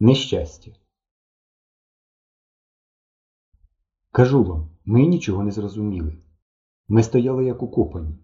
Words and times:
Нещастя. 0.00 0.72
Кажу 4.12 4.44
вам, 4.44 4.68
ми 4.84 5.06
нічого 5.06 5.44
не 5.44 5.50
зрозуміли. 5.50 6.18
Ми 6.88 7.02
стояли 7.02 7.44
як 7.44 7.62
укопані. 7.62 8.18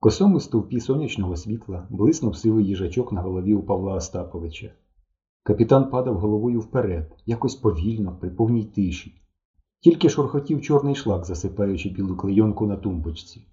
Косому 0.00 0.40
стовпі 0.40 0.80
сонячного 0.80 1.36
світла 1.36 1.86
блиснув 1.90 2.36
сивий 2.36 2.66
їжачок 2.66 3.12
на 3.12 3.20
голові 3.20 3.54
у 3.54 3.62
Павла 3.62 3.94
Остаповича. 3.94 4.74
Капітан 5.42 5.90
падав 5.90 6.18
головою 6.18 6.60
вперед, 6.60 7.16
якось 7.26 7.54
повільно, 7.54 8.18
при 8.20 8.30
повній 8.30 8.64
тиші. 8.64 9.22
Тільки 9.80 10.08
шорхотів 10.08 10.62
чорний 10.62 10.94
шлак, 10.94 11.24
засипаючи 11.24 11.88
білу 11.88 12.16
клейонку 12.16 12.66
на 12.66 12.76
тумбочці. 12.76 13.46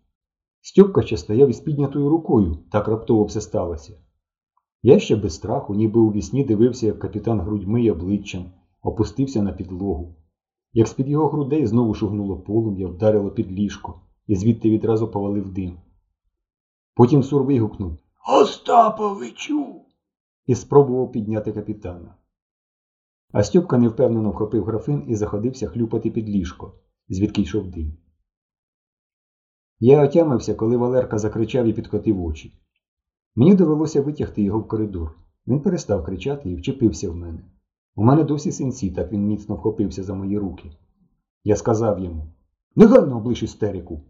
Стьопка 0.62 1.02
ще 1.02 1.18
стояв 1.18 1.50
із 1.50 1.60
піднятою 1.60 2.10
рукою, 2.10 2.58
так 2.72 2.88
раптово 2.88 3.24
все 3.24 3.42
сталося. 3.42 3.94
Я 4.82 5.00
ще 5.00 5.16
без 5.16 5.36
страху, 5.36 5.76
ніби 5.76 6.00
у 6.00 6.12
вісні 6.12 6.44
дивився, 6.44 6.86
як 6.86 7.00
капітан 7.00 7.42
грудьми 7.42 7.84
й 7.84 7.90
обличчям 7.90 8.46
опустився 8.82 9.42
на 9.42 9.54
підлогу, 9.54 10.16
як 10.74 10.88
з-під 10.88 11.08
його 11.08 11.28
грудей 11.28 11.66
знову 11.66 11.94
шугнуло 11.94 12.40
полум'я, 12.40 12.88
вдарило 12.88 13.32
під 13.32 13.52
ліжко, 13.52 14.02
і 14.28 14.36
звідти 14.36 14.70
відразу 14.70 15.08
повалив 15.12 15.54
дим. 15.54 15.78
Потім 16.96 17.24
Сур 17.24 17.44
вигукнув 17.44 17.98
Остаповичу! 18.28 19.82
і 20.46 20.56
спробував 20.56 21.12
підняти 21.12 21.52
капітана. 21.52 22.16
А 23.32 23.44
Стьопка 23.44 23.78
невпевнено 23.78 24.32
вхопив 24.32 24.64
графин 24.64 25.06
і 25.08 25.16
заходився 25.16 25.68
хлюпати 25.68 26.12
під 26.12 26.30
ліжко, 26.30 26.74
звідки 27.10 27.42
йшов 27.42 27.68
дим. 27.68 27.98
Я 29.80 30.04
отямився, 30.04 30.56
коли 30.56 30.78
Валерка 30.78 31.18
закричав 31.18 31.66
і 31.66 31.74
підкотив 31.74 32.24
очі. 32.24 32.60
Мені 33.36 33.56
довелося 33.56 34.02
витягти 34.02 34.42
його 34.42 34.60
в 34.60 34.68
коридор. 34.68 35.16
Він 35.48 35.60
перестав 35.60 36.04
кричати 36.04 36.50
і 36.50 36.56
вчепився 36.56 37.10
в 37.12 37.16
мене. 37.16 37.44
У 37.96 38.04
мене 38.04 38.24
досі 38.24 38.52
синці, 38.52 38.92
так 38.92 39.12
він 39.12 39.28
міцно 39.28 39.56
вхопився 39.56 40.04
за 40.04 40.14
мої 40.14 40.38
руки. 40.38 40.72
Я 41.44 41.56
сказав 41.56 42.00
йому 42.00 42.28
негайно 42.76 43.18
облиш 43.18 43.44
істерику. 43.44 44.02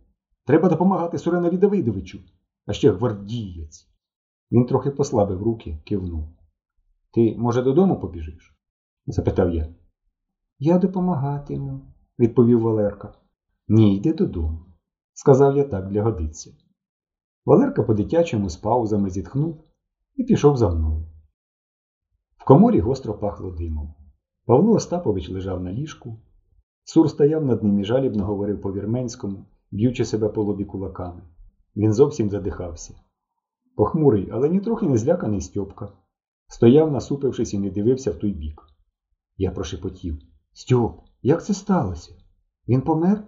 Треба 0.46 0.70
допомагати 0.70 1.18
Суренові 1.18 1.58
Давидовичу, 1.58 2.20
а 2.66 2.74
ще 2.74 2.92
гвардієць. 2.92 3.88
Він 4.52 4.66
трохи 4.66 4.92
послабив 4.92 5.44
руки, 5.44 5.78
кивнув. 5.86 6.30
Ти, 7.14 7.36
може, 7.38 7.62
додому 7.62 8.00
побіжиш? 8.00 8.56
запитав 9.08 9.56
я. 9.56 9.76
Я 10.60 10.78
допомагатиму, 10.78 11.82
відповів 12.20 12.62
Валерка. 12.62 13.14
Ні, 13.68 13.98
йди 13.98 14.14
додому, 14.14 14.60
сказав 15.14 15.58
я 15.58 15.64
так 15.64 15.90
для 15.90 16.04
годиці. 16.04 16.56
Валерка 17.50 17.84
по-дитячому 17.84 18.50
з 18.50 18.58
паузами 18.58 19.10
зітхнув 19.10 19.64
і 20.16 20.24
пішов 20.24 20.58
за 20.58 20.70
мною. 20.70 21.06
В 22.38 22.46
коморі 22.46 22.80
гостро 22.80 23.14
пахло 23.14 23.52
димом. 23.52 23.94
Павло 24.46 24.74
Остапович 24.74 25.30
лежав 25.30 25.64
на 25.64 25.74
ліжку. 25.74 26.20
Сур 26.84 27.10
стояв 27.10 27.46
над 27.46 27.64
ним 27.64 27.80
і 27.80 27.84
жалібно 27.84 28.26
говорив 28.26 28.62
по 28.62 28.74
вірменському, 28.74 29.46
б'ючи 29.72 30.06
себе 30.06 30.30
по 30.30 30.44
лобі 30.44 30.66
кулаками. 30.66 31.22
Він 31.76 31.94
зовсім 31.94 32.30
задихався. 32.30 32.94
Похмурий, 33.76 34.30
але 34.32 34.50
нітрохи 34.50 34.86
не 34.86 34.98
зляканий 34.98 35.42
Стьопка. 35.42 35.92
Стояв, 36.48 36.92
насупившись, 36.92 37.54
і 37.54 37.60
не 37.60 37.70
дивився 37.70 38.12
в 38.12 38.16
той 38.16 38.34
бік. 38.34 38.62
Я 39.38 39.52
прошепотів 39.52 40.20
Стьоп, 40.54 41.00
як 41.22 41.46
це 41.46 41.54
сталося? 41.54 42.14
Він 42.68 42.82
помер? 42.82 43.24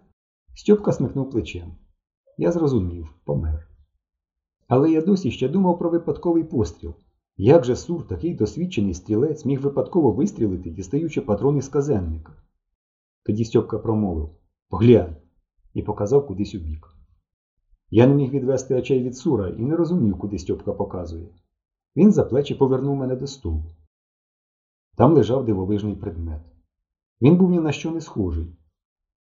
Стьопка 0.55 0.91
смикнув 0.91 1.29
плечем. 1.29 1.75
Я 2.37 2.51
зрозумів, 2.51 3.13
помер. 3.25 3.70
Але 4.71 4.91
я 4.91 5.01
досі 5.01 5.31
ще 5.31 5.49
думав 5.49 5.79
про 5.79 5.89
випадковий 5.89 6.43
постріл. 6.43 6.93
Як 7.37 7.65
же 7.65 7.75
Сур, 7.75 8.07
такий 8.07 8.33
досвідчений 8.33 8.93
стрілець, 8.93 9.45
міг 9.45 9.61
випадково 9.61 10.11
вистрілити, 10.11 10.69
дістаючи 10.69 11.21
патрони 11.21 11.61
з 11.61 11.69
казенника? 11.69 12.33
Тоді 13.25 13.45
Стьопка 13.45 13.79
промовив 13.79 14.29
Поглянь, 14.69 15.15
і 15.73 15.83
показав 15.83 16.27
кудись 16.27 16.55
у 16.55 16.57
бік. 16.57 16.87
Я 17.89 18.07
не 18.07 18.13
міг 18.13 18.31
відвести 18.31 18.75
очей 18.75 19.03
від 19.03 19.17
Сура 19.17 19.49
і 19.49 19.61
не 19.61 19.75
розумів, 19.75 20.19
куди 20.19 20.39
Стьопка 20.39 20.73
показує. 20.73 21.29
Він 21.95 22.11
за 22.11 22.23
плечі 22.23 22.55
повернув 22.55 22.95
мене 22.95 23.15
до 23.15 23.27
столу. 23.27 23.63
Там 24.95 25.13
лежав 25.13 25.45
дивовижний 25.45 25.95
предмет. 25.95 26.41
Він 27.21 27.37
був 27.37 27.51
ні 27.51 27.59
на 27.59 27.71
що 27.71 27.91
не 27.91 28.01
схожий. 28.01 28.55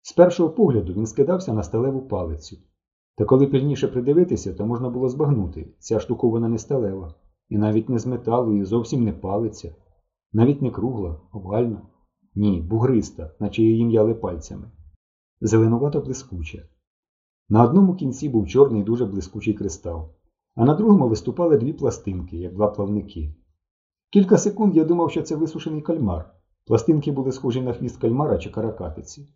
З 0.01 0.13
першого 0.13 0.49
погляду 0.49 0.93
він 0.93 1.05
скидався 1.05 1.53
на 1.53 1.63
сталеву 1.63 2.01
палицю. 2.01 2.57
Та 3.19 3.25
коли 3.25 3.47
пильніше 3.47 3.87
придивитися, 3.87 4.53
то 4.53 4.65
можна 4.65 4.89
було 4.89 5.09
збагнути, 5.09 5.67
ця 5.79 5.99
штуковина 5.99 6.49
не 6.49 6.57
сталева, 6.57 7.13
і 7.49 7.57
навіть 7.57 7.89
не 7.89 7.99
з 7.99 8.05
металу, 8.05 8.55
і 8.55 8.63
зовсім 8.63 9.03
не 9.03 9.13
палиця, 9.13 9.75
навіть 10.33 10.61
не 10.61 10.71
кругла, 10.71 11.21
овальна. 11.31 11.81
Ні, 12.35 12.61
бугриста, 12.61 13.31
наче 13.39 13.63
її 13.63 13.85
м'яли 13.85 14.13
пальцями. 14.13 14.71
Зеленувато 15.41 16.01
блискуча. 16.01 16.63
На 17.49 17.63
одному 17.63 17.95
кінці 17.95 18.29
був 18.29 18.47
чорний 18.47 18.83
дуже 18.83 19.05
блискучий 19.05 19.53
кристал, 19.53 20.09
а 20.55 20.65
на 20.65 20.75
другому 20.75 21.07
виступали 21.07 21.57
дві 21.57 21.73
пластинки, 21.73 22.37
як 22.37 22.53
два 22.53 22.67
плавники. 22.67 23.35
Кілька 24.09 24.37
секунд 24.37 24.75
я 24.75 24.85
думав, 24.85 25.11
що 25.11 25.21
це 25.21 25.35
висушений 25.35 25.81
кальмар. 25.81 26.33
Пластинки 26.65 27.11
були 27.11 27.31
схожі 27.31 27.61
на 27.61 27.73
хвіст 27.73 27.97
кальмара 27.97 28.37
чи 28.37 28.49
каракатиці. 28.49 29.33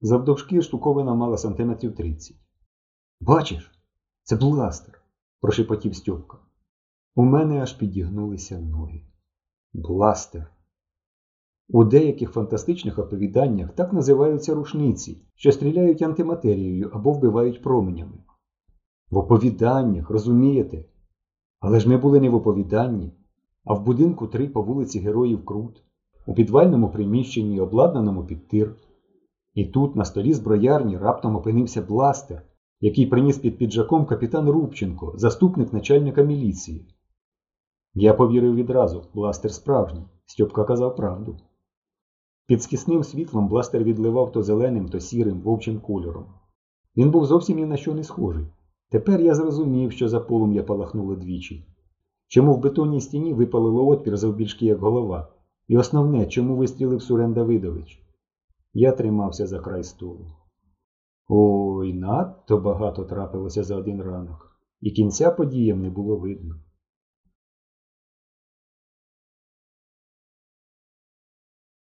Завдовжки 0.00 0.62
штуковина 0.62 1.14
мала 1.14 1.36
сантиметрів 1.36 1.94
30. 1.94 2.36
Бачиш, 3.22 3.70
це 4.22 4.36
бластер, 4.36 5.02
прошепотів 5.40 5.96
Стьопка. 5.96 6.38
У 7.14 7.24
мене 7.24 7.62
аж 7.62 7.72
підігнулися 7.72 8.60
ноги. 8.60 9.02
Бластер. 9.72 10.50
У 11.68 11.84
деяких 11.84 12.32
фантастичних 12.32 12.98
оповіданнях 12.98 13.72
так 13.72 13.92
називаються 13.92 14.54
рушниці, 14.54 15.22
що 15.34 15.52
стріляють 15.52 16.02
антиматерією 16.02 16.90
або 16.94 17.12
вбивають 17.12 17.62
променями. 17.62 18.18
В 19.10 19.18
оповіданнях, 19.18 20.10
розумієте? 20.10 20.84
Але 21.58 21.80
ж 21.80 21.88
ми 21.88 21.96
були 21.96 22.20
не 22.20 22.30
в 22.30 22.34
оповіданні, 22.34 23.12
а 23.64 23.74
в 23.74 23.84
будинку 23.84 24.26
три 24.26 24.48
по 24.48 24.62
вулиці 24.62 25.00
Героїв 25.00 25.44
Крут, 25.44 25.84
у 26.26 26.34
підвальному 26.34 26.90
приміщенні, 26.90 27.60
обладнаному 27.60 28.24
під 28.24 28.48
тир. 28.48 28.76
І 29.54 29.64
тут, 29.64 29.96
на 29.96 30.04
столі 30.04 30.32
зброярні, 30.32 30.98
раптом 30.98 31.36
опинився 31.36 31.82
бластер, 31.82 32.49
який 32.80 33.06
приніс 33.06 33.38
під 33.38 33.58
піджаком 33.58 34.06
капітан 34.06 34.50
Рубченко, 34.50 35.12
заступник 35.16 35.72
начальника 35.72 36.22
міліції. 36.22 36.86
Я 37.94 38.14
повірив 38.14 38.54
відразу, 38.54 39.04
бластер 39.14 39.52
справжній, 39.52 40.04
Стьопка 40.26 40.64
казав 40.64 40.96
правду. 40.96 41.36
Під 42.46 42.62
скісним 42.62 43.04
світлом 43.04 43.48
бластер 43.48 43.84
відливав 43.84 44.32
то 44.32 44.42
зеленим, 44.42 44.88
то 44.88 45.00
сірим, 45.00 45.40
вовчим 45.40 45.80
кольором. 45.80 46.26
Він 46.96 47.10
був 47.10 47.26
зовсім 47.26 47.56
ні 47.56 47.66
на 47.66 47.76
що 47.76 47.94
не 47.94 48.04
схожий. 48.04 48.46
Тепер 48.90 49.20
я 49.20 49.34
зрозумів, 49.34 49.92
що 49.92 50.08
за 50.08 50.20
полум'я 50.20 50.62
палахнуло 50.62 51.16
двічі. 51.16 51.66
Чому 52.28 52.54
в 52.54 52.58
бетонній 52.58 53.00
стіні 53.00 53.34
випалило 53.34 53.88
отвір 53.88 54.16
завбільшки, 54.16 54.66
як 54.66 54.78
голова, 54.78 55.32
і 55.68 55.76
основне, 55.76 56.26
чому 56.26 56.56
вистрілив 56.56 57.02
Сурен 57.02 57.32
Давидович. 57.32 58.02
Я 58.74 58.92
тримався 58.92 59.46
за 59.46 59.58
край 59.58 59.84
столу. 59.84 60.26
Ой, 61.32 61.92
надто 61.92 62.58
багато 62.58 63.04
трапилося 63.04 63.64
за 63.64 63.76
один 63.76 64.02
ранок, 64.02 64.56
і 64.80 64.90
кінця 64.90 65.30
подіям 65.30 65.82
не 65.82 65.90
було 65.90 66.16
видно. 66.16 66.54